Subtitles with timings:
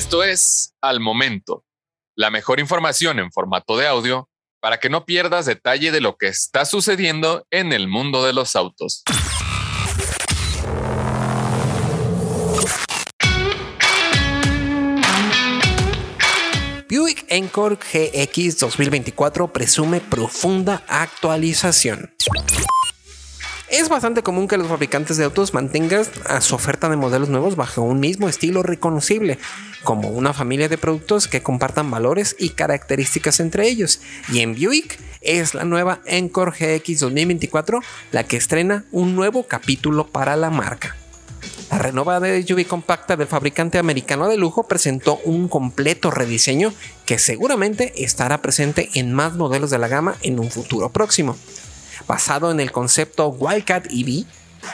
[0.00, 1.66] Esto es Al Momento,
[2.16, 6.28] la mejor información en formato de audio para que no pierdas detalle de lo que
[6.28, 9.02] está sucediendo en el mundo de los autos.
[16.88, 22.14] Buick Encore GX 2024 presume profunda actualización.
[23.70, 27.54] Es bastante común que los fabricantes de autos mantengan a su oferta de modelos nuevos
[27.54, 29.38] bajo un mismo estilo reconocible,
[29.84, 34.00] como una familia de productos que compartan valores y características entre ellos.
[34.32, 37.80] Y en Buick es la nueva Encore GX 2024
[38.10, 40.96] la que estrena un nuevo capítulo para la marca.
[41.70, 46.74] La renovada SUV compacta del fabricante americano de lujo presentó un completo rediseño
[47.06, 51.36] que seguramente estará presente en más modelos de la gama en un futuro próximo
[52.06, 54.24] basado en el concepto Wildcat EV,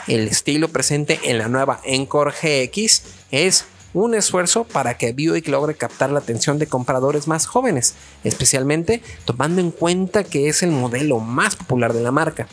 [0.07, 5.75] el estilo presente en la nueva Encore GX es un esfuerzo para que Buick logre
[5.75, 11.19] captar la atención de compradores más jóvenes, especialmente tomando en cuenta que es el modelo
[11.19, 12.47] más popular de la marca.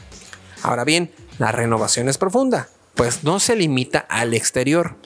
[0.63, 4.97] Ahora bien, la renovación es profunda, pues no se limita al exterior.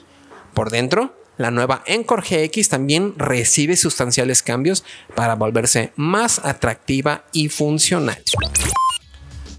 [0.55, 7.49] Por dentro, la nueva Encore GX también recibe sustanciales cambios para volverse más atractiva y
[7.49, 8.23] funcional.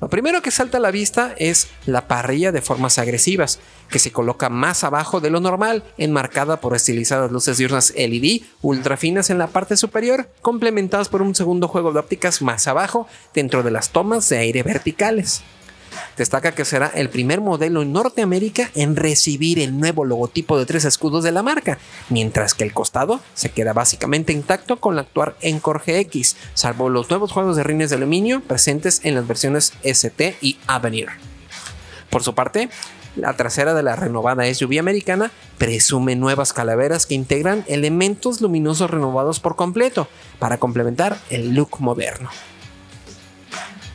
[0.02, 4.12] Lo primero que salta a la vista es la parrilla de formas agresivas, que se
[4.12, 9.38] coloca más abajo de lo normal, enmarcada por estilizadas luces diurnas LED ultra finas en
[9.38, 13.90] la parte superior, complementadas por un segundo juego de ópticas más abajo dentro de las
[13.90, 15.44] tomas de aire verticales.
[16.18, 20.86] Destaca que será el primer modelo en Norteamérica en recibir el nuevo logotipo de tres
[20.86, 21.78] escudos de la marca,
[22.10, 27.10] mientras que el costado se queda básicamente intacto con la actual Encore GX, salvo los
[27.10, 31.08] nuevos juegos de rines de aluminio presentes en las versiones ST y Avenir.
[32.10, 32.70] Por su parte,
[33.16, 39.40] la trasera de la renovada SUV americana presume nuevas calaveras que integran elementos luminosos renovados
[39.40, 40.08] por completo
[40.40, 42.30] para complementar el look moderno.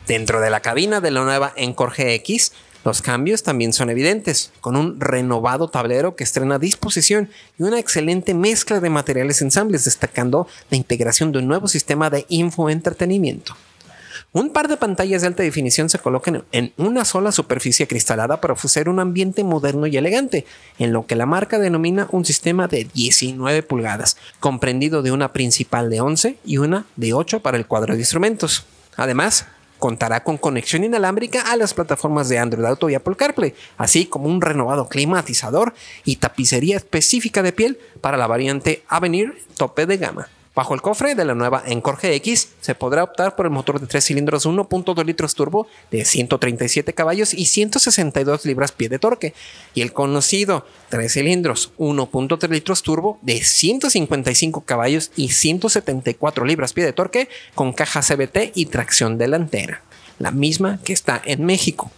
[0.07, 2.51] Dentro de la cabina de la nueva Encore GX,
[2.83, 8.35] los cambios también son evidentes, con un renovado tablero que estrena disposición y una excelente
[8.35, 13.55] mezcla de materiales ensambles, destacando la integración de un nuevo sistema de infoentretenimiento.
[14.31, 18.53] Un par de pantallas de alta definición se colocan en una sola superficie cristalada para
[18.53, 20.45] ofrecer un ambiente moderno y elegante,
[20.77, 25.89] en lo que la marca denomina un sistema de 19 pulgadas, comprendido de una principal
[25.89, 28.65] de 11 y una de 8 para el cuadro de instrumentos.
[28.97, 29.47] Además,
[29.85, 34.27] contará con conexión inalámbrica a las plataformas de Android Auto y Apple CarPlay, así como
[34.27, 40.27] un renovado climatizador y tapicería específica de piel para la variante Avenir tope de gama.
[40.55, 43.87] Bajo el cofre de la nueva Encore GX se podrá optar por el motor de
[43.87, 49.33] 3 cilindros 1.2 litros turbo de 137 caballos y 162 libras-pie de torque
[49.73, 56.93] y el conocido 3 cilindros 1.3 litros turbo de 155 caballos y 174 libras-pie de
[56.93, 59.81] torque con caja CBT y tracción delantera,
[60.19, 61.91] la misma que está en México.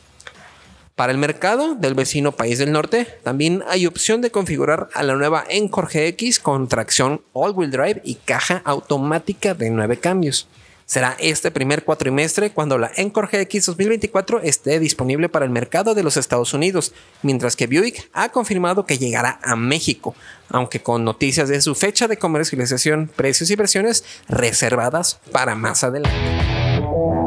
[0.97, 5.13] Para el mercado del vecino país del norte, también hay opción de configurar a la
[5.13, 10.47] nueva Encore GX con tracción all-wheel drive y caja automática de 9 cambios.
[10.87, 16.01] Será este primer cuatrimestre cuando la Encore GX 2024 esté disponible para el mercado de
[16.01, 20.15] los Estados Unidos, mientras que Buick ha confirmado que llegará a México,
[20.49, 27.26] aunque con noticias de su fecha de comercialización, precios y versiones reservadas para más adelante.